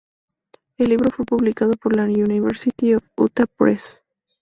[0.79, 4.03] El libro fue publicado por la University of Utah Press.